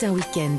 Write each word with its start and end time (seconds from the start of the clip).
Matin 0.00 0.14
Week-end. 0.14 0.56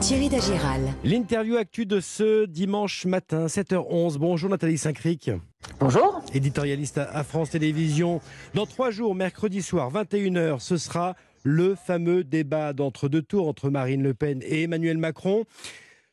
Thierry 0.00 0.28
Dagiral. 0.28 0.82
L'interview 1.02 1.56
actu 1.56 1.86
de 1.86 1.98
ce 1.98 2.44
dimanche 2.44 3.06
matin, 3.06 3.46
7h11. 3.46 4.18
Bonjour 4.18 4.50
Nathalie 4.50 4.76
Saint-Cric. 4.76 5.30
Bonjour. 5.80 6.22
Éditorialiste 6.34 6.98
à 6.98 7.24
France 7.24 7.48
Télévisions. 7.48 8.20
Dans 8.52 8.66
trois 8.66 8.90
jours, 8.90 9.14
mercredi 9.14 9.62
soir, 9.62 9.90
21h, 9.90 10.60
ce 10.60 10.76
sera 10.76 11.16
le 11.42 11.74
fameux 11.74 12.22
débat 12.22 12.74
d'entre-deux 12.74 13.22
tours 13.22 13.48
entre 13.48 13.70
Marine 13.70 14.02
Le 14.02 14.12
Pen 14.12 14.42
et 14.42 14.64
Emmanuel 14.64 14.98
Macron. 14.98 15.44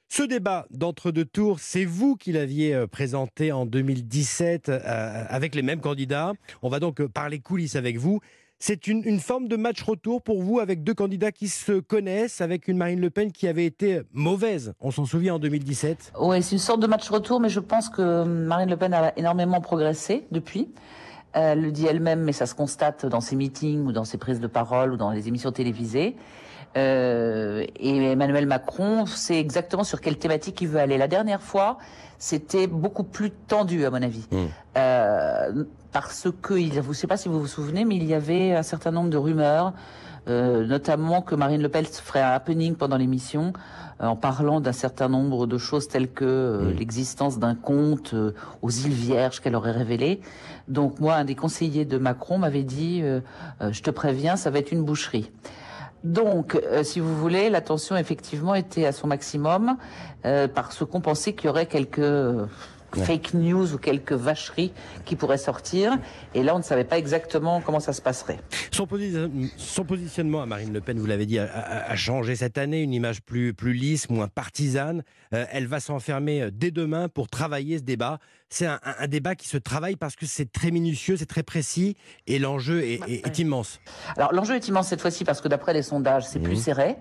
Ce 0.07 0.23
débat 0.23 0.65
d'entre-deux 0.71 1.25
tours, 1.25 1.59
c'est 1.59 1.83
vous 1.83 2.15
qui 2.15 2.31
l'aviez 2.31 2.73
euh, 2.73 2.87
présenté 2.87 3.51
en 3.51 3.65
2017 3.65 4.69
euh, 4.69 5.25
avec 5.27 5.53
les 5.53 5.63
mêmes 5.63 5.81
candidats. 5.81 6.31
On 6.61 6.69
va 6.69 6.79
donc 6.79 7.01
euh, 7.01 7.09
parler 7.09 7.39
coulisses 7.39 7.75
avec 7.75 7.97
vous. 7.97 8.21
C'est 8.61 8.87
une, 8.87 9.21
forme 9.21 9.47
de 9.47 9.55
match 9.55 9.81
retour 9.81 10.21
pour 10.21 10.43
vous 10.43 10.59
avec 10.59 10.83
deux 10.83 10.93
candidats 10.93 11.31
qui 11.31 11.47
se 11.47 11.79
connaissent, 11.79 12.41
avec 12.41 12.67
une 12.67 12.75
Marine 12.75 12.99
Le 12.99 13.09
Pen 13.09 13.31
qui 13.31 13.47
avait 13.47 13.65
été 13.65 14.01
mauvaise, 14.11 14.73
on 14.81 14.91
s'en 14.91 15.05
souvient 15.05 15.35
en 15.35 15.39
2017. 15.39 16.11
Oui, 16.19 16.43
c'est 16.43 16.51
une 16.51 16.59
sorte 16.59 16.81
de 16.81 16.87
match 16.87 17.09
retour, 17.09 17.39
mais 17.39 17.47
je 17.47 17.61
pense 17.61 17.87
que 17.87 18.25
Marine 18.25 18.69
Le 18.69 18.75
Pen 18.75 18.93
a 18.93 19.17
énormément 19.17 19.61
progressé 19.61 20.27
depuis. 20.31 20.73
Elle 21.31 21.61
le 21.61 21.71
dit 21.71 21.85
elle-même, 21.85 22.21
mais 22.21 22.33
ça 22.33 22.45
se 22.45 22.53
constate 22.53 23.05
dans 23.05 23.21
ses 23.21 23.37
meetings 23.37 23.85
ou 23.85 23.93
dans 23.93 24.03
ses 24.03 24.17
prises 24.17 24.41
de 24.41 24.47
parole 24.47 24.91
ou 24.91 24.97
dans 24.97 25.11
les 25.11 25.29
émissions 25.29 25.53
télévisées. 25.53 26.17
Euh, 26.77 27.65
et 27.77 28.11
Emmanuel 28.11 28.45
Macron 28.45 29.05
sait 29.05 29.39
exactement 29.39 29.83
sur 29.83 30.01
quelle 30.01 30.17
thématique 30.17 30.61
il 30.61 30.67
veut 30.67 30.79
aller. 30.79 30.97
La 30.97 31.07
dernière 31.07 31.41
fois, 31.41 31.77
c'était 32.17 32.67
beaucoup 32.67 33.03
plus 33.03 33.31
tendu, 33.31 33.85
à 33.85 33.89
mon 33.89 34.01
avis. 34.01 34.25
Mmh. 34.31 34.37
Euh, 34.77 35.63
parce 35.91 36.27
que, 36.41 36.59
je 36.59 36.79
ne 36.79 36.93
sais 36.93 37.07
pas 37.07 37.17
si 37.17 37.29
vous 37.29 37.39
vous 37.39 37.47
souvenez, 37.47 37.85
mais 37.85 37.95
il 37.95 38.05
y 38.05 38.13
avait 38.13 38.53
un 38.53 38.63
certain 38.63 38.91
nombre 38.91 39.09
de 39.09 39.17
rumeurs, 39.17 39.73
euh, 40.27 40.65
notamment 40.65 41.21
que 41.21 41.33
Marine 41.33 41.61
Le 41.61 41.69
Pen 41.69 41.85
ferait 41.85 42.21
un 42.21 42.31
happening 42.31 42.75
pendant 42.75 42.97
l'émission 42.97 43.53
euh, 44.01 44.07
en 44.07 44.15
parlant 44.15 44.61
d'un 44.61 44.71
certain 44.71 45.09
nombre 45.09 45.45
de 45.45 45.57
choses 45.57 45.87
telles 45.87 46.09
que 46.09 46.25
euh, 46.25 46.61
mmh. 46.61 46.77
l'existence 46.77 47.39
d'un 47.39 47.55
conte 47.55 48.13
euh, 48.13 48.33
aux 48.61 48.69
îles 48.69 48.93
Vierges 48.93 49.41
qu'elle 49.41 49.55
aurait 49.55 49.71
révélé. 49.71 50.21
Donc 50.67 50.99
moi, 50.99 51.15
un 51.15 51.25
des 51.25 51.35
conseillers 51.35 51.85
de 51.85 51.97
Macron 51.97 52.37
m'avait 52.37 52.63
dit, 52.63 53.01
je 53.59 53.81
te 53.81 53.89
préviens, 53.89 54.35
ça 54.35 54.51
va 54.51 54.59
être 54.59 54.71
une 54.71 54.83
boucherie. 54.83 55.31
Donc, 56.03 56.55
euh, 56.55 56.83
si 56.83 56.99
vous 56.99 57.15
voulez, 57.15 57.49
la 57.49 57.61
tension 57.61 57.97
effectivement 57.97 58.55
était 58.55 58.85
à 58.85 58.91
son 58.91 59.07
maximum 59.07 59.77
euh, 60.25 60.47
parce 60.47 60.85
qu'on 60.85 61.01
pensait 61.01 61.33
qu'il 61.33 61.47
y 61.47 61.49
aurait 61.49 61.65
quelques 61.65 61.99
euh, 61.99 62.45
fake 62.93 63.33
news 63.33 63.73
ou 63.73 63.77
quelques 63.77 64.13
vacheries 64.13 64.71
qui 65.05 65.15
pourraient 65.15 65.37
sortir. 65.37 65.97
Et 66.33 66.43
là, 66.43 66.55
on 66.55 66.59
ne 66.59 66.63
savait 66.63 66.83
pas 66.83 66.97
exactement 66.97 67.61
comment 67.61 67.79
ça 67.79 67.93
se 67.93 68.01
passerait. 68.01 68.39
Son, 68.71 68.87
son 69.57 69.83
positionnement 69.83 70.41
à 70.41 70.45
Marine 70.45 70.73
Le 70.73 70.81
Pen, 70.81 70.97
vous 70.97 71.05
l'avez 71.05 71.25
dit, 71.25 71.39
a, 71.39 71.49
a, 71.87 71.95
changé 71.95 72.35
cette 72.35 72.57
année, 72.57 72.81
une 72.81 72.93
image 72.93 73.21
plus, 73.21 73.53
plus 73.53 73.73
lisse, 73.73 74.09
moins 74.09 74.27
partisane. 74.27 75.03
Euh, 75.33 75.45
elle 75.51 75.67
va 75.67 75.79
s'enfermer 75.79 76.49
dès 76.51 76.71
demain 76.71 77.09
pour 77.09 77.27
travailler 77.27 77.77
ce 77.77 77.83
débat. 77.83 78.19
C'est 78.49 78.65
un, 78.65 78.79
un, 78.83 79.07
débat 79.07 79.35
qui 79.35 79.47
se 79.47 79.57
travaille 79.57 79.95
parce 79.95 80.15
que 80.15 80.25
c'est 80.25 80.51
très 80.51 80.71
minutieux, 80.71 81.17
c'est 81.17 81.27
très 81.27 81.43
précis 81.43 81.95
et 82.25 82.39
l'enjeu 82.39 82.81
est, 82.81 82.99
est, 83.07 83.25
est, 83.25 83.39
immense. 83.39 83.79
Alors 84.17 84.33
l'enjeu 84.33 84.55
est 84.55 84.67
immense 84.67 84.87
cette 84.87 85.01
fois-ci 85.01 85.23
parce 85.23 85.39
que 85.39 85.47
d'après 85.47 85.73
les 85.73 85.83
sondages, 85.83 86.25
c'est 86.25 86.39
mmh. 86.39 86.43
plus 86.43 86.55
serré. 86.55 86.97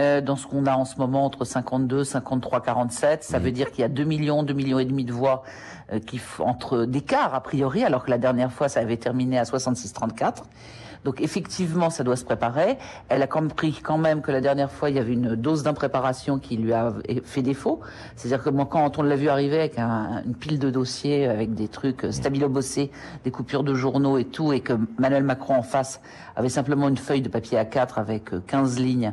Euh, 0.00 0.20
dans 0.20 0.34
ce 0.34 0.48
qu'on 0.48 0.66
a 0.66 0.74
en 0.74 0.84
ce 0.84 0.96
moment 0.96 1.24
entre 1.24 1.44
52, 1.44 2.02
53, 2.02 2.62
47. 2.62 3.22
Ça 3.22 3.38
mmh. 3.38 3.42
veut 3.42 3.52
dire 3.52 3.70
qu'il 3.70 3.82
y 3.82 3.84
a 3.84 3.88
2 3.88 4.02
millions, 4.02 4.42
2 4.42 4.52
millions 4.52 4.80
et 4.80 4.84
demi 4.84 5.04
de 5.04 5.12
voix 5.12 5.44
euh, 5.92 6.00
qui 6.00 6.20
entre 6.40 6.84
d'écart 6.84 7.32
a 7.32 7.40
priori, 7.40 7.84
alors 7.84 8.04
que 8.04 8.10
la 8.10 8.18
dernière 8.18 8.52
fois 8.52 8.68
ça 8.68 8.80
avait 8.80 8.96
terminé 8.96 9.38
à 9.38 9.44
66-34. 9.44 10.42
Donc 11.04 11.20
effectivement, 11.20 11.90
ça 11.90 12.02
doit 12.02 12.16
se 12.16 12.24
préparer. 12.24 12.78
Elle 13.08 13.22
a 13.22 13.26
compris 13.26 13.80
quand 13.82 13.98
même 13.98 14.22
que 14.22 14.32
la 14.32 14.40
dernière 14.40 14.70
fois, 14.70 14.90
il 14.90 14.96
y 14.96 14.98
avait 14.98 15.12
une 15.12 15.36
dose 15.36 15.62
d'impréparation 15.62 16.38
qui 16.38 16.56
lui 16.56 16.72
a 16.72 16.92
fait 17.24 17.42
défaut. 17.42 17.80
C'est-à-dire 18.16 18.42
que 18.42 18.50
quand 18.64 18.98
on 18.98 19.02
l'a 19.02 19.16
vu 19.16 19.28
arriver 19.28 19.58
avec 19.58 19.78
un, 19.78 20.22
une 20.24 20.34
pile 20.34 20.58
de 20.58 20.70
dossiers, 20.70 21.26
avec 21.26 21.54
des 21.54 21.68
trucs 21.68 22.06
stabilo-bossés, 22.10 22.90
des 23.24 23.30
coupures 23.30 23.64
de 23.64 23.74
journaux 23.74 24.18
et 24.18 24.24
tout, 24.24 24.52
et 24.52 24.60
que 24.60 24.72
Manuel 24.98 25.24
Macron 25.24 25.56
en 25.56 25.62
face 25.62 26.00
avait 26.36 26.48
simplement 26.48 26.88
une 26.88 26.96
feuille 26.96 27.22
de 27.22 27.28
papier 27.28 27.58
A4 27.58 27.94
avec 27.96 28.30
15 28.46 28.78
lignes 28.78 29.12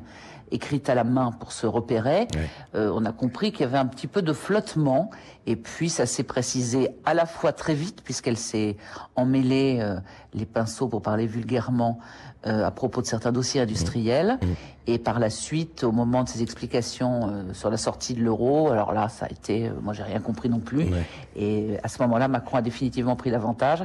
écrite 0.51 0.89
à 0.89 0.95
la 0.95 1.03
main 1.03 1.31
pour 1.31 1.51
se 1.51 1.65
repérer, 1.65 2.27
euh, 2.75 2.91
on 2.93 3.05
a 3.05 3.11
compris 3.11 3.51
qu'il 3.51 3.61
y 3.61 3.63
avait 3.63 3.77
un 3.77 3.85
petit 3.85 4.07
peu 4.07 4.21
de 4.21 4.33
flottement. 4.33 5.09
Et 5.47 5.55
puis 5.55 5.89
ça 5.89 6.05
s'est 6.05 6.23
précisé 6.23 6.89
à 7.05 7.13
la 7.13 7.25
fois 7.25 7.51
très 7.51 7.73
vite, 7.73 8.01
puisqu'elle 8.03 8.37
s'est 8.37 8.77
emmêlée 9.15 9.79
euh, 9.81 9.95
les 10.33 10.45
pinceaux, 10.45 10.87
pour 10.87 11.01
parler 11.01 11.25
vulgairement, 11.25 11.99
euh, 12.45 12.65
à 12.65 12.71
propos 12.71 13.01
de 13.01 13.07
certains 13.07 13.31
dossiers 13.31 13.61
industriels. 13.61 14.37
Mmh. 14.41 14.45
Et 14.87 14.97
par 14.97 15.19
la 15.19 15.29
suite, 15.29 15.83
au 15.83 15.91
moment 15.91 16.23
de 16.23 16.29
ses 16.29 16.41
explications 16.41 17.29
euh, 17.29 17.53
sur 17.53 17.69
la 17.69 17.77
sortie 17.77 18.15
de 18.15 18.21
l'euro, 18.21 18.69
alors 18.69 18.93
là, 18.93 19.09
ça 19.09 19.27
a 19.27 19.29
été, 19.29 19.67
euh, 19.67 19.73
moi 19.81 19.93
j'ai 19.93 20.01
rien 20.03 20.19
compris 20.19 20.49
non 20.49 20.59
plus. 20.59 20.85
Ouais. 20.85 21.05
Et 21.35 21.77
à 21.83 21.87
ce 21.87 22.01
moment-là, 22.01 22.27
Macron 22.27 22.57
a 22.57 22.61
définitivement 22.61 23.15
pris 23.15 23.29
l'avantage. 23.29 23.83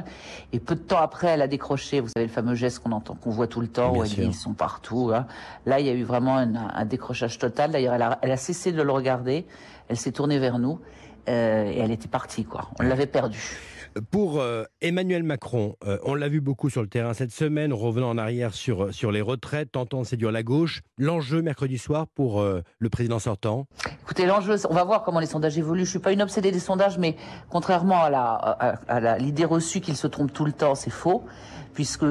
Et 0.53 0.59
peu 0.59 0.73
de 0.75 0.81
temps 0.81 0.97
après, 0.97 1.27
elle 1.27 1.41
a 1.43 1.47
décroché, 1.47 1.99
vous 1.99 2.07
savez, 2.07 2.25
le 2.25 2.31
fameux 2.31 2.55
geste 2.55 2.79
qu'on 2.79 2.91
entend, 2.91 3.15
qu'on 3.15 3.29
voit 3.29 3.47
tout 3.47 3.61
le 3.61 3.67
temps, 3.67 3.91
Bien 3.91 4.01
où 4.01 4.03
elle 4.03 4.09
dit 4.09 4.23
ils 4.23 4.33
sont 4.33 4.53
partout. 4.53 5.11
Hein. 5.13 5.27
Là, 5.65 5.79
il 5.79 5.85
y 5.85 5.89
a 5.89 5.93
eu 5.93 6.03
vraiment 6.03 6.37
un, 6.37 6.55
un 6.55 6.85
décrochage 6.85 7.37
total. 7.37 7.71
D'ailleurs, 7.71 7.93
elle 7.93 8.01
a, 8.01 8.17
elle 8.23 8.31
a 8.31 8.37
cessé 8.37 8.71
de 8.71 8.81
le 8.81 8.91
regarder. 8.91 9.45
Elle 9.89 9.97
s'est 9.97 10.11
tournée 10.11 10.39
vers 10.39 10.57
nous. 10.57 10.79
Euh, 11.29 11.69
et 11.69 11.79
elle 11.79 11.91
était 11.91 12.07
partie, 12.07 12.45
quoi. 12.45 12.69
On 12.79 12.83
l'avait 12.83 13.05
perdue. 13.05 13.57
Pour 14.11 14.39
euh, 14.39 14.63
Emmanuel 14.81 15.23
Macron, 15.23 15.75
euh, 15.85 15.97
on 16.03 16.15
l'a 16.15 16.27
vu 16.27 16.41
beaucoup 16.41 16.69
sur 16.69 16.81
le 16.81 16.87
terrain 16.87 17.13
cette 17.13 17.31
semaine, 17.31 17.73
revenant 17.73 18.09
en 18.09 18.17
arrière 18.17 18.53
sur, 18.53 18.93
sur 18.93 19.11
les 19.11 19.21
retraites, 19.21 19.71
tentant 19.71 20.01
de 20.01 20.05
séduire 20.05 20.31
la 20.31 20.43
gauche. 20.43 20.81
L'enjeu 20.97 21.41
mercredi 21.41 21.77
soir 21.77 22.07
pour 22.07 22.41
euh, 22.41 22.61
le 22.79 22.89
président 22.89 23.19
sortant 23.19 23.67
Écoutez, 24.03 24.25
l'enjeu, 24.25 24.55
on 24.69 24.73
va 24.73 24.83
voir 24.83 25.03
comment 25.03 25.19
les 25.19 25.25
sondages 25.25 25.57
évoluent. 25.57 25.85
Je 25.85 25.91
suis 25.91 25.99
pas 25.99 26.11
une 26.11 26.21
obsédée 26.21 26.51
des 26.51 26.59
sondages, 26.59 26.97
mais 26.97 27.15
contrairement 27.49 28.03
à 28.03 28.09
la 28.09 28.33
à, 28.87 29.17
l'idée 29.17 29.45
reçue 29.45 29.81
qu'il 29.81 29.95
se 29.95 30.07
trompe 30.07 30.33
tout 30.33 30.45
le 30.45 30.51
temps, 30.51 30.75
c'est 30.75 30.89
faux, 30.89 31.23
puisque 31.73 32.05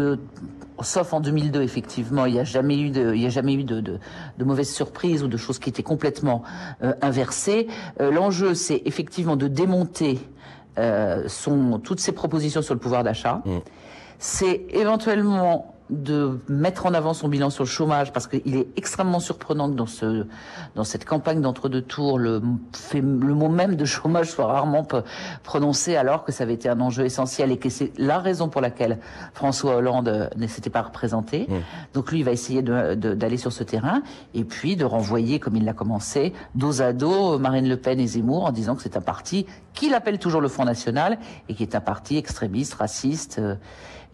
sauf 0.83 1.13
en 1.13 1.21
2002, 1.21 1.63
effectivement, 1.63 2.27
il 2.27 2.35
n'y 2.35 2.41
a 2.41 2.45
jamais 2.45 2.79
eu 2.79 2.91
de, 2.91 3.15
il 3.15 3.23
y 3.23 3.27
a 3.27 3.31
jamais 3.31 3.55
eu 3.55 3.65
de, 3.65 3.81
de, 3.81 4.45
mauvaises 4.45 4.73
surprises 4.73 5.23
ou 5.23 5.29
de 5.29 5.37
choses 5.37 5.59
qui 5.59 5.69
étaient 5.69 5.83
complètement 5.83 6.43
euh, 6.83 6.93
inversées. 7.03 7.67
Euh, 8.01 8.11
L'enjeu, 8.11 8.55
c'est 8.55 8.83
effectivement 8.85 9.37
de 9.37 9.49
démonter 9.49 10.19
euh, 10.79 11.29
son, 11.29 11.79
toutes 11.79 12.01
ces 12.01 12.13
propositions 12.13 12.63
sur 12.63 12.75
le 12.75 12.81
pouvoir 12.81 13.05
d'achat. 13.05 13.43
Mmh. 13.45 13.59
C'est 14.19 14.67
éventuellement 14.71 15.76
de 15.91 16.41
mettre 16.49 16.87
en 16.87 16.95
avant 16.95 17.15
son 17.15 17.29
bilan 17.29 17.51
sur 17.51 17.65
le 17.65 17.69
chômage 17.69 18.13
parce 18.13 18.27
qu'il 18.27 18.57
est 18.57 18.69
extrêmement 18.77 19.21
surprenant 19.21 19.71
que 19.71 19.77
dans 19.77 19.87
ce 19.87 20.27
dans 20.75 20.85
cette 20.85 21.05
campagne 21.05 21.41
d'entre-deux 21.41 21.83
tours 21.83 22.19
le 22.19 22.43
fait, 22.73 23.01
le 23.01 23.35
mot 23.35 23.49
même 23.49 23.77
de 23.77 23.85
chômage 23.85 24.31
soit 24.31 24.47
rarement 24.47 24.87
prononcé 25.45 25.97
alors 25.97 26.25
que 26.25 26.33
ça 26.33 26.45
avait 26.45 26.55
été 26.55 26.69
un 26.69 26.81
enjeu 26.81 27.05
essentiel 27.05 27.53
et 27.53 27.59
que 27.59 27.69
c'est 27.69 27.93
la 27.99 28.19
raison 28.19 28.49
pour 28.49 28.61
laquelle 28.61 28.99
François 29.33 29.77
Hollande 29.77 30.31
ne 30.37 30.47
s'était 30.47 30.71
pas 30.71 30.83
représenté. 30.83 31.47
Mmh. 31.49 31.55
Donc 31.95 32.11
lui 32.11 32.21
il 32.21 32.25
va 32.25 32.33
essayer 32.33 32.63
d'aller 32.63 32.97
de, 32.97 33.15
de, 33.15 33.37
sur 33.37 33.53
ce 33.53 33.63
terrain 33.63 34.03
et 34.35 34.45
puis 34.45 34.77
de 34.77 34.85
renvoyer 34.85 35.39
comme 35.39 35.57
il 35.57 35.65
l'a 35.65 35.73
commencé 35.73 36.33
dos 36.55 36.83
à 36.83 36.93
dos 36.93 37.39
Marine 37.39 37.69
Le 37.69 37.77
Pen 37.77 38.01
et 38.01 38.07
Zemmour 38.07 38.45
en 38.45 38.53
disant 38.53 38.75
que 38.75 38.83
c'est 38.83 38.97
un 38.97 39.01
parti 39.01 39.47
qu'il 39.73 39.95
appelle 39.95 40.19
toujours 40.19 40.41
le 40.41 40.49
Front 40.49 40.65
National 40.65 41.19
et 41.49 41.55
qui 41.55 41.63
est 41.63 41.75
un 41.75 41.81
parti 41.81 42.17
extrémiste, 42.17 42.75
raciste 42.75 43.39
euh, 43.39 43.55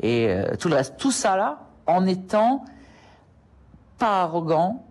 et 0.02 0.28
euh, 0.28 0.56
tout 0.58 0.68
le 0.68 0.74
reste. 0.76 0.96
Tout 0.98 1.12
ça 1.12 1.36
là 1.36 1.60
en 1.86 2.06
étant 2.06 2.64
pas 3.98 4.22
arrogant, 4.22 4.84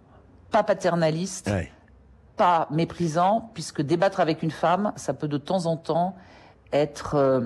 pas 0.51 0.63
paternaliste, 0.63 1.47
ouais. 1.47 1.71
pas 2.37 2.67
méprisant, 2.71 3.49
puisque 3.53 3.81
débattre 3.81 4.19
avec 4.19 4.41
une 4.41 4.51
femme, 4.51 4.93
ça 4.95 5.13
peut 5.13 5.27
de 5.27 5.37
temps 5.37 5.65
en 5.65 5.77
temps 5.77 6.15
être... 6.71 7.15
Euh, 7.15 7.41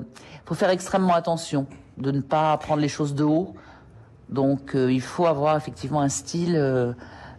faut 0.46 0.56
faire 0.56 0.70
extrêmement 0.70 1.16
attention 1.16 1.66
de 1.98 2.12
ne 2.12 2.22
pas 2.22 2.56
prendre 2.58 2.82
les 2.82 2.88
choses 2.88 3.16
de 3.16 3.24
haut. 3.24 3.56
Donc 4.30 4.76
euh, 4.76 4.92
il 4.92 5.02
faut 5.02 5.26
avoir 5.26 5.58
effectivement 5.58 6.02
un 6.02 6.10
style 6.10 6.56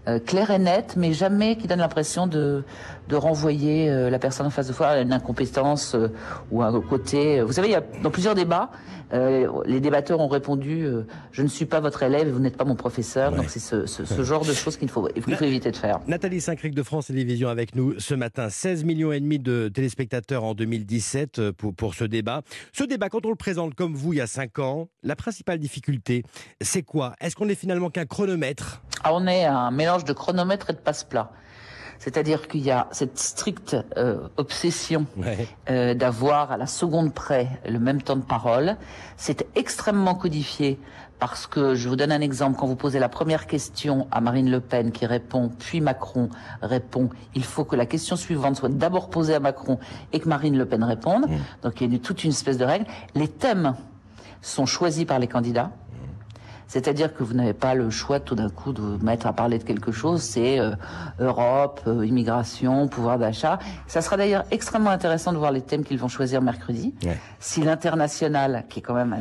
euh, 0.08 0.18
clair 0.18 0.50
et 0.50 0.58
net, 0.58 0.94
mais 0.96 1.12
jamais 1.12 1.56
qui 1.56 1.66
donne 1.66 1.80
l'impression 1.80 2.26
de, 2.26 2.64
de 3.08 3.16
renvoyer 3.16 3.90
la 4.10 4.18
personne 4.18 4.46
en 4.46 4.50
face 4.50 4.68
de 4.68 4.72
soi 4.72 4.88
à 4.88 5.00
une 5.00 5.12
incompétence 5.12 5.96
ou 6.50 6.62
à 6.62 6.66
un 6.66 6.80
côté... 6.80 7.42
Vous 7.42 7.52
savez, 7.52 7.68
il 7.68 7.72
y 7.72 7.76
a 7.76 7.82
dans 8.02 8.10
plusieurs 8.10 8.34
débats, 8.34 8.70
euh, 9.12 9.62
les 9.66 9.80
débatteurs 9.80 10.18
ont 10.18 10.26
répondu 10.26 10.82
euh, 10.82 11.06
je 11.30 11.42
ne 11.42 11.46
suis 11.46 11.64
pas 11.64 11.78
votre 11.78 12.02
élève 12.02 12.26
et 12.26 12.30
vous 12.30 12.40
n'êtes 12.40 12.56
pas 12.56 12.64
mon 12.64 12.74
professeur. 12.74 13.30
Ouais. 13.30 13.38
Donc 13.38 13.50
c'est 13.50 13.60
ce, 13.60 13.86
ce, 13.86 14.04
ce, 14.04 14.22
genre 14.24 14.44
de 14.44 14.52
choses 14.52 14.76
qu'il 14.76 14.88
faut, 14.88 15.08
faut, 15.20 15.44
éviter 15.44 15.70
de 15.70 15.76
faire. 15.76 16.00
Nathalie 16.08 16.40
Saint-Cric 16.40 16.74
de 16.74 16.82
France 16.82 17.06
Télévisions 17.06 17.48
avec 17.48 17.76
nous 17.76 17.98
ce 18.00 18.14
matin. 18.14 18.48
16 18.50 18.84
millions 18.84 19.12
et 19.12 19.20
demi 19.20 19.38
de 19.38 19.70
téléspectateurs 19.72 20.42
en 20.42 20.54
2017 20.54 21.38
euh, 21.38 21.52
pour, 21.52 21.74
pour 21.74 21.94
ce 21.94 22.04
débat. 22.04 22.42
Ce 22.72 22.82
débat, 22.82 23.08
quand 23.08 23.24
on 23.26 23.30
le 23.30 23.36
présente 23.36 23.74
comme 23.74 23.94
vous 23.94 24.12
il 24.12 24.16
y 24.16 24.20
a 24.20 24.26
5 24.26 24.58
ans, 24.58 24.88
la 25.04 25.14
principale 25.14 25.58
difficulté, 25.58 26.24
c'est 26.60 26.82
quoi? 26.82 27.14
Est-ce 27.20 27.36
qu'on 27.36 27.48
est 27.48 27.54
finalement 27.54 27.90
qu'un 27.90 28.06
chronomètre? 28.06 28.82
On 29.12 29.26
est 29.26 29.44
un 29.44 29.70
mélange 29.70 30.04
de 30.04 30.12
chronomètre 30.12 30.70
et 30.70 30.72
de 30.72 30.78
passe-plat. 30.78 31.30
C'est-à-dire 31.98 32.46
qu'il 32.48 32.60
y 32.60 32.70
a 32.70 32.88
cette 32.92 33.18
stricte 33.18 33.76
euh, 33.96 34.28
obsession 34.36 35.06
euh, 35.70 35.94
d'avoir 35.94 36.52
à 36.52 36.56
la 36.56 36.66
seconde 36.66 37.14
près 37.14 37.48
le 37.66 37.78
même 37.78 38.02
temps 38.02 38.16
de 38.16 38.24
parole. 38.24 38.76
C'est 39.16 39.46
extrêmement 39.54 40.14
codifié 40.14 40.78
parce 41.18 41.46
que, 41.46 41.74
je 41.74 41.88
vous 41.88 41.96
donne 41.96 42.12
un 42.12 42.20
exemple, 42.20 42.58
quand 42.58 42.66
vous 42.66 42.76
posez 42.76 42.98
la 42.98 43.08
première 43.08 43.46
question 43.46 44.06
à 44.10 44.20
Marine 44.20 44.50
Le 44.50 44.60
Pen 44.60 44.92
qui 44.92 45.06
répond, 45.06 45.50
puis 45.58 45.80
Macron 45.80 46.28
répond, 46.60 47.08
il 47.34 47.42
faut 47.42 47.64
que 47.64 47.74
la 47.74 47.86
question 47.86 48.16
suivante 48.16 48.56
soit 48.56 48.68
d'abord 48.68 49.08
posée 49.08 49.34
à 49.34 49.40
Macron 49.40 49.78
et 50.12 50.20
que 50.20 50.28
Marine 50.28 50.58
Le 50.58 50.66
Pen 50.66 50.84
réponde. 50.84 51.26
Mmh. 51.30 51.36
Donc 51.62 51.80
il 51.80 51.90
y 51.90 51.96
a 51.96 51.98
toute 51.98 52.24
une 52.24 52.30
espèce 52.30 52.58
de 52.58 52.64
règle. 52.64 52.84
Les 53.14 53.28
thèmes 53.28 53.74
sont 54.42 54.66
choisis 54.66 55.06
par 55.06 55.18
les 55.18 55.26
candidats. 55.26 55.70
C'est-à-dire 56.68 57.14
que 57.14 57.22
vous 57.22 57.34
n'avez 57.34 57.52
pas 57.52 57.74
le 57.74 57.90
choix 57.90 58.18
tout 58.20 58.34
d'un 58.34 58.48
coup 58.48 58.72
de 58.72 58.80
vous 58.80 59.04
mettre 59.04 59.26
à 59.26 59.32
parler 59.32 59.58
de 59.58 59.64
quelque 59.64 59.92
chose. 59.92 60.22
C'est 60.22 60.58
euh, 60.58 60.72
Europe, 61.20 61.80
euh, 61.86 62.04
immigration, 62.04 62.88
pouvoir 62.88 63.18
d'achat. 63.18 63.58
Ça 63.86 64.02
sera 64.02 64.16
d'ailleurs 64.16 64.44
extrêmement 64.50 64.90
intéressant 64.90 65.32
de 65.32 65.38
voir 65.38 65.52
les 65.52 65.62
thèmes 65.62 65.84
qu'ils 65.84 65.98
vont 65.98 66.08
choisir 66.08 66.42
mercredi. 66.42 66.94
Si 67.38 67.62
l'international, 67.62 68.64
qui 68.68 68.80
est 68.80 68.82
quand 68.82 68.94
même 68.94 69.16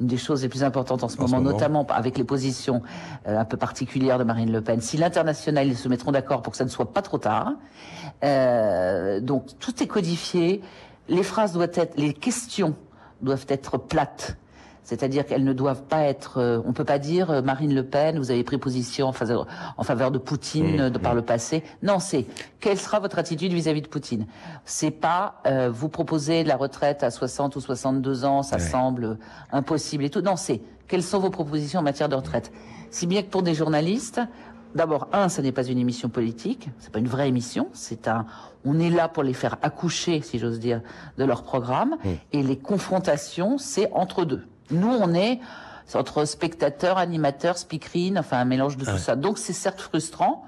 une 0.00 0.06
des 0.06 0.16
choses 0.16 0.42
les 0.42 0.48
plus 0.48 0.64
importantes 0.64 1.04
en 1.04 1.08
ce, 1.08 1.18
moment, 1.18 1.40
notamment 1.40 1.86
avec 1.90 2.18
les 2.18 2.24
positions 2.24 2.82
euh, 3.28 3.38
un 3.38 3.44
peu 3.44 3.56
particulières 3.56 4.18
de 4.18 4.24
Marine 4.24 4.50
Le 4.50 4.60
Pen, 4.60 4.80
si 4.80 4.96
l'international, 4.96 5.68
ils 5.68 5.76
se 5.76 5.88
mettront 5.88 6.12
d'accord 6.12 6.42
pour 6.42 6.50
que 6.50 6.56
ça 6.56 6.64
ne 6.64 6.70
soit 6.70 6.92
pas 6.92 7.02
trop 7.02 7.18
tard. 7.18 7.52
donc 9.22 9.46
tout 9.58 9.82
est 9.82 9.86
codifié. 9.86 10.60
Les 11.08 11.22
phrases 11.22 11.52
doivent 11.52 11.70
être, 11.74 11.96
les 11.96 12.14
questions 12.14 12.74
doivent 13.20 13.46
être 13.48 13.78
plates 13.78 14.36
c'est-à-dire 14.84 15.26
qu'elles 15.26 15.44
ne 15.44 15.52
doivent 15.52 15.82
pas 15.82 16.02
être. 16.02 16.38
Euh, 16.38 16.60
on 16.66 16.72
peut 16.72 16.84
pas 16.84 16.98
dire 16.98 17.30
euh, 17.30 17.42
Marine 17.42 17.74
Le 17.74 17.84
Pen, 17.84 18.18
vous 18.18 18.30
avez 18.30 18.44
pris 18.44 18.58
position 18.58 19.08
en 19.08 19.12
faveur, 19.12 19.46
en 19.76 19.82
faveur 19.82 20.10
de 20.10 20.18
Poutine 20.18 20.86
mmh, 20.86 20.90
de, 20.90 20.98
par 20.98 21.14
mmh. 21.14 21.16
le 21.16 21.22
passé. 21.22 21.64
Non, 21.82 21.98
c'est 21.98 22.26
quelle 22.60 22.78
sera 22.78 23.00
votre 23.00 23.18
attitude 23.18 23.52
vis-à-vis 23.52 23.82
de 23.82 23.88
Poutine? 23.88 24.26
C'est 24.64 24.90
pas 24.90 25.40
euh, 25.46 25.70
vous 25.72 25.88
proposer 25.88 26.44
la 26.44 26.56
retraite 26.56 27.02
à 27.02 27.10
60 27.10 27.56
ou 27.56 27.60
62 27.60 28.24
ans, 28.24 28.42
ça 28.42 28.58
semble 28.58 29.18
impossible 29.50 30.04
et 30.04 30.10
tout. 30.10 30.20
Non, 30.20 30.36
c'est 30.36 30.60
quelles 30.86 31.02
sont 31.02 31.18
vos 31.18 31.30
propositions 31.30 31.80
en 31.80 31.84
matière 31.84 32.08
de 32.08 32.14
retraite? 32.14 32.52
Si 32.90 33.06
bien 33.06 33.22
que 33.22 33.28
pour 33.28 33.42
des 33.42 33.54
journalistes, 33.54 34.20
D'abord, 34.74 35.06
un, 35.12 35.28
ce 35.28 35.40
n'est 35.40 35.52
pas 35.52 35.62
une 35.62 35.78
émission 35.78 36.08
politique, 36.08 36.68
c'est 36.80 36.90
pas 36.90 36.98
une 36.98 37.06
vraie 37.06 37.28
émission, 37.28 37.68
c'est 37.74 38.08
un, 38.08 38.26
on 38.64 38.80
est 38.80 38.90
là 38.90 39.06
pour 39.06 39.22
les 39.22 39.32
faire 39.32 39.56
accoucher, 39.62 40.20
si 40.20 40.40
j'ose 40.40 40.58
dire, 40.58 40.80
de 41.16 41.24
leur 41.24 41.44
programme, 41.44 41.90
mmh. 41.90 42.08
et 42.32 42.42
les 42.42 42.58
confrontations, 42.58 43.56
c'est 43.56 43.88
entre 43.92 44.24
deux. 44.24 44.42
Nous, 44.70 44.88
on 44.88 45.14
est 45.14 45.40
entre 45.94 46.24
spectateurs, 46.24 46.98
animateurs, 46.98 47.58
speakerine, 47.58 48.18
enfin 48.18 48.38
un 48.38 48.44
mélange 48.44 48.76
de 48.76 48.84
tout 48.84 48.98
ça. 48.98 49.16
Donc 49.16 49.38
c'est 49.38 49.52
certes 49.52 49.80
frustrant, 49.80 50.44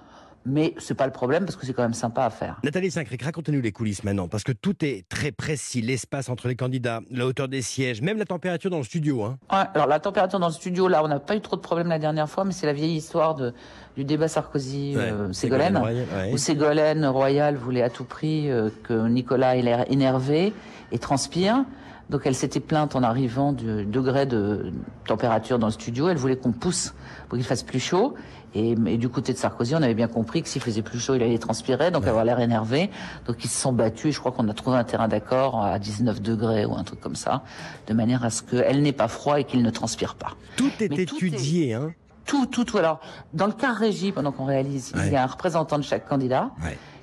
mais 0.47 0.75
c'est 0.79 0.95
pas 0.95 1.07
le 1.07 1.13
problème 1.13 1.45
parce 1.45 1.57
que 1.57 1.67
c'est 1.67 1.73
quand 1.73 1.83
même 1.83 1.95
sympa 1.95 2.25
à 2.25 2.31
faire. 2.31 2.57
Nathalie 2.65 2.91
Saint-Cric, 2.91 3.23
racontez-nous 3.23 3.61
les 3.61 3.73
coulisses 3.73 4.03
maintenant, 4.03 4.29
parce 4.29 4.45
que 4.45 4.53
tout 4.53 4.85
est 4.85 5.07
très 5.09 5.33
précis, 5.33 5.83
l'espace 5.83 6.29
entre 6.29 6.49
les 6.49 6.57
candidats, 6.57 7.01
la 7.11 7.27
hauteur 7.27 7.49
des 7.49 7.63
sièges, 7.63 8.01
même 8.01 8.19
la 8.19 8.25
température 8.25 8.71
dans 8.71 8.79
le 8.79 8.85
studio. 8.85 9.25
Hein. 9.25 9.39
alors 9.51 9.87
la 9.87 10.01
température 10.01 10.39
dans 10.39 10.49
le 10.49 10.53
studio, 10.53 10.89
là, 10.89 11.05
on 11.05 11.09
n'a 11.09 11.21
pas 11.21 11.37
eu 11.37 11.41
trop 11.41 11.57
de 11.57 11.61
problèmes 11.61 11.89
la 11.89 11.99
dernière 11.99 12.29
fois, 12.29 12.45
mais 12.45 12.53
c'est 12.53 12.67
la 12.67 12.73
vieille 12.73 12.97
histoire 12.97 13.35
de, 13.35 13.53
du 13.97 14.05
débat 14.05 14.29
Sarkozy-Ségolène, 14.29 15.77
euh, 15.77 16.33
où 16.33 16.39
Ségolène 16.39 17.05
Royal 17.07 17.57
voulait 17.57 17.83
à 17.83 17.91
tout 17.91 18.05
prix 18.05 18.51
euh, 18.51 18.71
que 18.85 19.07
Nicolas 19.09 19.57
ait 19.57 19.63
l'air 19.63 19.85
énervé 19.91 20.53
et 20.93 20.99
transpire. 20.99 21.65
Donc 22.11 22.23
elle 22.25 22.35
s'était 22.35 22.61
plainte 22.61 22.95
en 22.95 23.03
arrivant 23.03 23.53
du 23.53 23.85
degré 23.85 24.27
de 24.27 24.73
température 25.07 25.59
dans 25.59 25.67
le 25.67 25.73
studio. 25.73 26.09
Elle 26.09 26.17
voulait 26.17 26.37
qu'on 26.37 26.53
pousse 26.53 26.95
pour 27.29 27.37
qu'il 27.37 27.47
fasse 27.47 27.63
plus 27.63 27.81
chaud. 27.81 28.15
Et, 28.55 28.75
du 28.75 29.11
côté 29.11 29.35
de 29.35 29.39
Sarkozy, 29.39 29.75
on 29.75 29.83
avait 29.83 29.95
bien 29.95 30.09
compris 30.09 30.43
que 30.43 30.49
s'il 30.49 30.63
faisait 30.63 30.81
plus 30.81 30.99
chaud, 30.99 31.15
il 31.15 31.23
allait 31.23 31.37
transpirer, 31.37 31.91
donc 31.91 32.07
avoir 32.07 32.25
l'air 32.25 32.41
énervé. 32.41 32.91
Donc 33.27 33.45
ils 33.45 33.49
se 33.49 33.61
sont 33.61 33.73
battus. 33.73 34.07
Et 34.07 34.13
je 34.13 34.21
crois 34.21 34.33
qu'on 34.33 34.49
a 34.49 34.55
trouvé 34.55 34.79
un 34.79 34.85
terrain 34.85 35.09
d'accord 35.09 35.63
à 35.63 35.79
19 35.79 36.23
degrés 36.23 36.65
ou 36.65 36.75
un 36.75 36.85
truc 36.85 37.01
comme 37.01 37.17
ça, 37.17 37.43
de 37.87 37.93
manière 37.93 38.25
à 38.25 38.31
ce 38.31 38.43
qu'elle 38.43 38.81
n'ait 38.83 38.93
pas 38.93 39.09
froid 39.09 39.39
et 39.39 39.45
qu'il 39.45 39.63
ne 39.63 39.71
transpire 39.71 40.15
pas. 40.15 40.33
Tout 40.57 40.71
est 40.81 40.99
étudié, 40.99 41.75
hein 41.75 41.93
tout, 42.25 42.47
tout, 42.47 42.65
tout. 42.65 42.79
Alors, 42.79 43.01
dans 43.33 43.47
le 43.47 43.53
cas 43.53 43.73
régie, 43.73 44.13
pendant 44.13 44.33
qu'on 44.33 44.45
réalise, 44.45 44.93
il 44.97 45.13
y 45.13 45.17
a 45.17 45.23
un 45.23 45.27
représentant 45.27 45.79
de 45.79 45.85
chaque 45.85 46.09
candidat 46.09 46.51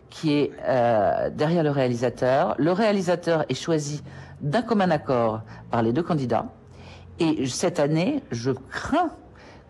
qui 0.10 0.34
est 0.34 0.52
euh, 0.68 1.30
derrière 1.32 1.64
le 1.64 1.72
réalisateur. 1.72 2.56
Le 2.60 2.72
réalisateur 2.72 3.46
est 3.50 3.56
choisi 3.56 4.04
d'un 4.44 4.62
commun 4.62 4.92
accord 4.92 5.42
par 5.72 5.81
les 5.81 5.92
deux 5.94 6.04
candidats. 6.04 6.45
Et 7.19 7.48
cette 7.48 7.80
année, 7.80 8.22
je 8.31 8.51
crains 8.51 9.10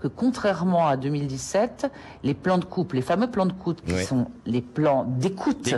que 0.02 0.08
contrairement 0.10 0.88
à 0.88 0.98
2017, 0.98 1.90
les 2.24 2.34
plans 2.34 2.58
de 2.58 2.66
coupe, 2.66 2.92
les 2.92 3.02
fameux 3.02 3.32
plans 3.32 3.46
de 3.46 3.54
coupe 3.54 3.82
qui 3.86 4.04
sont 4.04 4.28
les 4.46 4.62
plans 4.62 5.06
d'écoute 5.06 5.74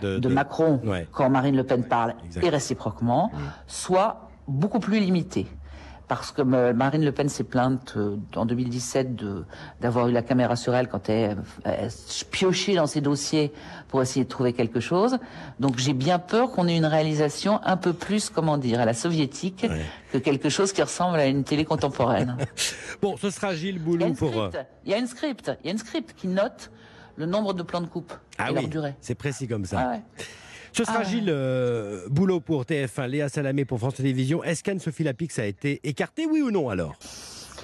de, 0.00 0.28
Macron 0.28 0.80
quand 1.12 1.28
Marine 1.28 1.56
Le 1.56 1.64
Pen 1.64 1.84
parle 1.84 2.14
et 2.42 2.48
réciproquement, 2.48 3.30
soient 3.66 4.30
beaucoup 4.48 4.80
plus 4.80 5.00
limités 5.00 5.46
parce 6.08 6.30
que 6.30 6.42
Marine 6.42 7.04
Le 7.04 7.12
Pen 7.12 7.28
s'est 7.28 7.44
plainte 7.44 7.94
euh, 7.96 8.16
en 8.36 8.46
2017 8.46 9.16
d'avoir 9.80 10.08
eu 10.08 10.12
la 10.12 10.22
caméra 10.22 10.54
sur 10.54 10.74
elle 10.74 10.88
quand 10.88 11.08
elle, 11.08 11.38
piochait 12.30 12.74
dans 12.74 12.86
ses 12.86 13.00
dossiers 13.00 13.52
pour 13.88 14.02
essayer 14.02 14.24
de 14.24 14.28
trouver 14.28 14.52
quelque 14.52 14.80
chose. 14.80 15.18
Donc 15.58 15.78
j'ai 15.78 15.94
bien 15.94 16.18
peur 16.18 16.52
qu'on 16.52 16.68
ait 16.68 16.76
une 16.76 16.86
réalisation 16.86 17.60
un 17.64 17.76
peu 17.76 17.92
plus, 17.92 18.30
comment 18.30 18.58
dire, 18.58 18.80
à 18.80 18.84
la 18.84 18.94
soviétique 18.94 19.66
que 20.12 20.18
quelque 20.18 20.48
chose 20.48 20.72
qui 20.72 20.82
ressemble 20.82 21.18
à 21.18 21.26
une 21.26 21.44
télé 21.44 21.64
contemporaine. 21.64 22.36
bon, 23.02 23.16
ce 23.16 23.30
sera 23.30 23.54
Gilles 23.54 23.80
Boulou 23.80 24.12
pour... 24.14 24.40
Euh, 24.40 24.50
il 24.84 24.92
y 24.92 24.94
a 24.94 24.98
une 24.98 25.06
script, 25.08 25.50
il 25.62 25.66
y 25.66 25.68
a 25.70 25.72
une 25.72 25.78
script 25.78 26.14
qui 26.16 26.28
note 26.28 26.70
le 27.16 27.26
nombre 27.26 27.52
de 27.54 27.62
plans 27.62 27.80
de 27.80 27.86
coupe 27.86 28.12
ah 28.38 28.50
et 28.50 28.54
leur 28.54 28.68
durée. 28.68 28.94
C'est 29.00 29.14
précis 29.14 29.48
comme 29.48 29.64
ça. 29.64 29.94
Ah 29.94 30.22
ce 30.76 30.84
sera 30.84 30.98
ah 31.00 31.04
Gilles 31.04 31.30
euh, 31.30 32.06
Boulot 32.10 32.40
pour 32.40 32.64
TF1, 32.64 33.06
Léa 33.06 33.30
Salamé 33.30 33.64
pour 33.64 33.78
France 33.78 33.94
Télévisions. 33.94 34.44
Est-ce 34.44 34.62
qu'Anne-Sophie 34.62 35.04
Lapix 35.04 35.38
a 35.38 35.46
été 35.46 35.80
écartée, 35.84 36.26
oui 36.26 36.42
ou 36.42 36.50
non 36.50 36.68
alors? 36.68 36.96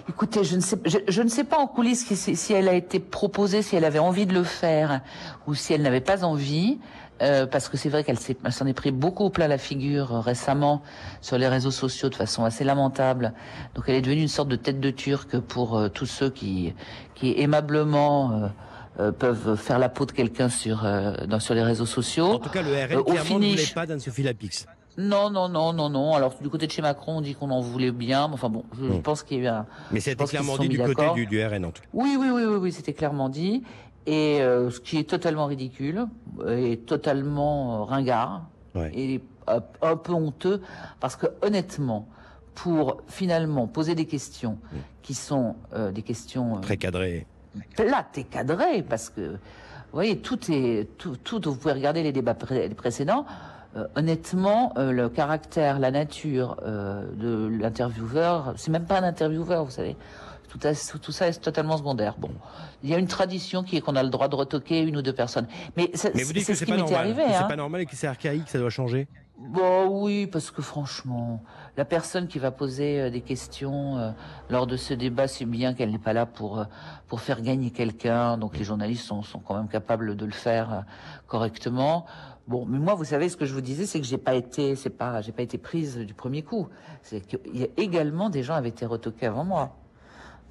Écoutez, 0.09 0.45
je 0.45 0.57
ne 0.57 0.63
sais, 0.63 0.79
je, 0.87 1.21
ne 1.21 1.29
sais 1.29 1.45
pas 1.45 1.59
en 1.59 1.67
coulisses 1.67 2.11
si, 2.15 2.53
elle 2.55 2.69
a 2.69 2.73
été 2.73 3.01
proposée, 3.01 3.61
si 3.61 3.77
elle 3.77 3.85
avait 3.85 3.99
envie 3.99 4.25
de 4.25 4.33
le 4.33 4.45
faire 4.45 5.03
ou 5.47 5.55
si 5.55 5.75
elle 5.75 5.83
n'avait 5.83 6.01
pas 6.01 6.25
envie. 6.25 6.79
Euh, 7.21 7.47
parce 7.47 7.69
que 7.69 7.77
c'est 7.77 7.91
vrai 7.91 8.03
qu'elle 8.03 8.19
s'en 8.19 8.67
est 8.67 8.73
pris 8.73 8.91
beaucoup 8.91 9.25
au 9.25 9.31
plat 9.31 9.47
la 9.47 9.59
figure 9.59 10.15
euh, 10.15 10.21
récemment 10.21 10.83
sur 11.21 11.37
les 11.37 11.47
réseaux 11.47 11.71
sociaux 11.71 12.09
de 12.09 12.15
façon 12.15 12.45
assez 12.45 12.65
lamentable. 12.65 13.35
Donc 13.75 13.85
elle 13.89 13.97
est 13.97 14.01
devenue 14.01 14.23
une 14.23 14.29
sorte 14.29 14.49
de 14.49 14.57
tête 14.57 14.81
de 14.81 14.91
turc 14.91 15.39
pour 15.39 15.91
tous 15.93 16.07
ceux 16.07 16.31
qui, 16.31 16.73
qui 17.15 17.35
aimablement 17.39 18.51
euh, 19.01 19.11
peuvent 19.11 19.57
faire 19.57 19.79
la 19.79 19.89
peau 19.89 20.05
de 20.05 20.13
quelqu'un 20.13 20.51
sur, 20.51 20.85
euh, 20.85 21.15
sur 21.39 21.55
les 21.55 21.63
réseaux 21.63 21.87
sociaux. 21.87 22.27
En 22.27 22.39
tout 22.39 22.51
cas, 22.51 22.61
le 22.61 22.73
RN, 22.73 22.99
euh, 22.99 23.03
clairement, 23.03 23.39
ne 23.39 23.51
voulait 23.51 23.63
pas 23.75 23.87
d'Anne-Sophie 23.87 24.23
Lapix. 24.23 24.67
Non, 24.99 25.31
non, 25.31 25.49
non, 25.49 25.73
non, 25.73 25.89
non. 25.89 26.15
Alors, 26.15 26.35
du 26.43 26.51
côté 26.51 26.67
de 26.67 26.73
chez 26.73 26.83
Macron, 26.83 27.17
on 27.17 27.21
dit 27.23 27.35
qu'on 27.35 27.51
en 27.51 27.63
voulait 27.63 27.91
bien. 27.91 28.25
Enfin 28.25 28.51
bon, 28.51 28.65
je, 28.79 28.99
pense 28.99 29.23
qu'il 29.23 29.39
y 29.39 29.41
a 29.41 29.45
eu 29.45 29.47
un... 29.47 29.67
Mais 29.93 30.01
c'était 30.01 30.23
clairement 30.27 30.59
dit 30.59 30.69
du 30.69 30.79
côté 30.79 31.05
du, 31.15 31.25
du, 31.25 31.43
RN, 31.43 31.65
en 31.65 31.71
tout 31.71 31.81
cas. 31.81 31.89
Oui, 31.95 32.19
oui, 32.21 32.29
oui, 32.31 32.45
oui, 32.45 32.57
oui 32.57 32.73
c'était 32.73 32.93
clairement 32.93 33.31
dit. 33.31 33.63
Et 34.05 34.41
ce 34.41 34.79
qui 34.81 34.99
est 34.99 35.09
totalement 35.09 35.47
ridicule 35.47 36.07
et 36.47 36.77
totalement 36.77 37.85
ringard 37.87 38.43
et 38.77 39.23
un 39.81 39.97
peu 39.97 40.13
honteux 40.13 40.61
parce 41.01 41.17
que 41.17 41.27
honnêtement, 41.41 42.09
pour 42.55 43.01
finalement 43.07 43.69
poser 43.69 43.95
des 43.95 44.07
questions 44.07 44.59
hmm. 44.73 44.77
qui 45.03 45.15
sont 45.15 45.55
des 45.95 46.03
questions 46.03 46.61
très 46.61 46.77
cadrées, 46.77 47.27
plate 47.77 48.19
et 48.19 48.25
cadrée, 48.25 48.83
parce 48.83 49.11
que, 49.11 49.21
vous 49.31 49.99
voyez, 49.99 50.19
tout 50.19 50.39
est, 50.51 50.89
tout, 50.99 51.17
tout 51.17 51.41
vous 51.45 51.57
pouvez 51.57 51.75
regarder 51.75 52.03
les 52.03 52.13
débats 52.13 52.35
précédents. 52.35 53.27
Euh, 53.75 53.87
honnêtement, 53.97 54.75
euh, 54.77 54.93
le 54.93 55.09
caractère, 55.09 55.79
la 55.79 55.91
nature 55.91 56.59
euh, 56.63 57.07
de 57.15 57.49
l'intervieweur, 57.59 58.53
c'est 58.57 58.71
même 58.71 58.85
pas 58.85 58.99
un 58.99 59.03
intervieweur, 59.03 59.65
vous 59.65 59.71
savez. 59.71 59.97
Tout, 60.49 60.59
tout, 60.99 61.13
ça 61.13 61.29
est 61.29 61.41
totalement 61.41 61.79
secondaire. 61.79 62.15
Bon, 62.19 62.31
il 62.83 62.91
y 62.91 62.95
a 62.95 62.99
une 62.99 63.07
tradition 63.07 63.63
qui 63.63 63.79
est 63.79 63.81
qu'on 63.81 63.97
a 63.97 64.03
le 64.03 64.11
droit 64.11 64.29
de 64.29 64.35
retoquer 64.35 64.81
une 64.81 64.99
ou 64.99 65.03
deux 65.03 65.15
personnes. 65.15 65.47
Mais, 65.79 65.91
Mais 66.15 66.23
vous 66.25 66.35
dites 66.35 66.47
que 66.47 66.53
c'est 66.53 66.67
pas, 66.67 66.77
normal. 66.77 67.15
C'est 67.17 67.35
hein. 67.35 67.45
pas 67.49 67.57
normal 67.57 67.81
et 67.81 67.87
que 67.87 67.97
c'est 67.97 68.07
archaïque, 68.07 68.51
ça 68.51 68.59
doit 68.59 68.69
changer. 68.69 69.09
Bon, 69.49 70.05
oui, 70.05 70.29
parce 70.29 70.53
que 70.53 70.63
franchement, 70.63 71.43
la 71.77 71.85
personne 71.85 72.29
qui 72.29 72.39
va 72.39 72.53
poser 72.53 73.01
euh, 73.01 73.11
des 73.11 73.23
questions 73.23 73.99
euh, 73.99 74.13
lors 74.49 74.69
de 74.69 74.77
ce 74.77 74.95
débat, 74.95 75.27
c'est 75.27 75.47
bien 75.47 75.75
qu'elle 75.75 75.91
n'est 75.91 75.99
pas 75.99 76.13
là 76.13 76.27
pour 76.27 76.61
euh, 76.61 76.65
pour 77.09 77.21
faire 77.21 77.43
gagner 77.43 77.73
quelqu'un. 77.73 78.39
Donc 78.39 78.57
les 78.57 78.63
journalistes 78.63 79.05
sont, 79.05 79.23
sont 79.23 79.41
quand 79.41 79.57
même 79.57 79.69
capables 79.69 80.17
de 80.17 80.25
le 80.25 80.33
faire 80.33 80.85
correctement. 81.27 82.07
Bon, 82.47 82.67
mais 82.67 82.79
moi, 82.79 82.95
vous 82.95 83.05
savez, 83.05 83.29
ce 83.29 83.37
que 83.37 83.45
je 83.45 83.53
vous 83.53 83.61
disais, 83.61 83.85
c'est 83.85 84.01
que 84.01 84.07
j'ai 84.07 84.19
pas 84.19 84.35
été, 84.35 84.77
c'est 84.77 84.91
pas, 84.91 85.21
j'ai 85.23 85.33
pas 85.33 85.43
été 85.43 85.59
prise 85.59 85.99
du 85.99 86.15
premier 86.15 86.43
coup. 86.43 86.69
C'est 87.03 87.21
qu'il 87.21 87.57
y 87.57 87.65
a 87.65 87.69
également 87.77 88.31
des 88.31 88.45
gens 88.45 88.55
avaient 88.55 88.69
été 88.69 88.87
retoqués 88.87 89.27
avant 89.27 89.45
moi. 89.45 89.77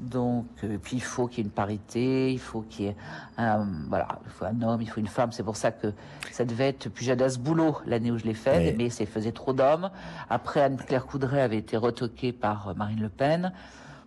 Donc, 0.02 0.48
euh, 0.64 0.78
puis 0.82 0.98
il 0.98 1.04
faut 1.04 1.28
qu'il 1.28 1.40
y 1.40 1.42
ait 1.42 1.46
une 1.46 1.52
parité, 1.52 2.34
il 2.34 2.40
faut 2.40 2.62
qu'il 2.62 2.86
y 2.86 2.88
ait 2.90 2.96
un, 3.38 3.68
voilà, 3.88 4.20
il 4.26 4.32
faut 4.32 4.46
un 4.46 4.62
homme, 4.64 4.82
il 4.82 4.90
faut 4.90 5.00
une 5.00 5.08
femme. 5.08 5.32
C'est 5.32 5.44
pour 5.44 5.56
ça 5.56 5.72
que 5.72 5.94
ça 6.32 6.44
devait 6.44 6.70
être 6.70 6.90
Pujada 6.90 7.30
ce 7.30 7.38
boulot 7.38 7.78
l'année 7.86 8.12
où 8.12 8.18
je 8.18 8.26
l'ai 8.26 8.34
fait, 8.34 8.76
mais 8.78 8.90
ça 8.90 9.06
faisait 9.06 9.32
trop 9.32 9.54
d'hommes. 9.54 9.92
Après, 10.30 10.62
Anne-Claire 10.62 11.06
Coudray 11.06 11.42
avait 11.42 11.58
été 11.58 11.78
retoquée 11.78 12.34
par 12.34 12.70
euh, 12.70 12.74
Marine 12.74 13.02
Le 13.02 13.10
Pen. 13.10 13.54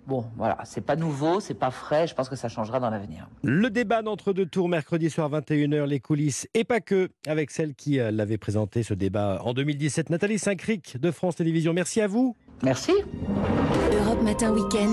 Bon, 0.06 0.26
voilà, 0.36 0.58
c'est 0.64 0.82
pas 0.82 0.96
nouveau, 0.96 1.40
c'est 1.40 1.54
pas 1.54 1.70
frais, 1.70 2.06
je 2.06 2.14
pense 2.14 2.28
que 2.28 2.36
ça 2.36 2.48
changera 2.48 2.78
dans 2.78 2.90
l'avenir. 2.90 3.26
Le 3.42 3.70
débat 3.70 4.02
d'entre 4.02 4.34
deux 4.34 4.44
tours 4.44 4.68
mercredi 4.68 5.08
soir 5.08 5.30
21h, 5.30 5.86
les 5.86 6.00
coulisses, 6.00 6.46
et 6.52 6.64
pas 6.64 6.80
que, 6.80 7.08
avec 7.26 7.50
celle 7.50 7.74
qui 7.74 8.00
euh, 8.00 8.10
l'avait 8.10 8.36
présenté 8.36 8.82
ce 8.82 8.92
débat 8.92 9.40
en 9.42 9.54
2017, 9.54 10.10
Nathalie 10.10 10.38
Saint-Cric 10.38 11.00
de 11.00 11.10
France 11.10 11.36
Télévisions. 11.36 11.72
Merci 11.72 12.02
à 12.02 12.06
vous. 12.06 12.36
Merci. 12.62 12.92
Europe 13.92 14.22
Matin 14.22 14.52
Week-end. 14.52 14.92